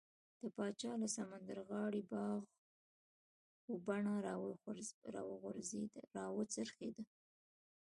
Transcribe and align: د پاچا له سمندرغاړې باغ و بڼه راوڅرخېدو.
د 0.41 0.43
پاچا 0.55 0.91
له 1.01 1.07
سمندرغاړې 1.15 2.01
باغ 2.11 2.41
و 3.69 3.73
بڼه 3.85 4.15
راوڅرخېدو. 6.23 7.03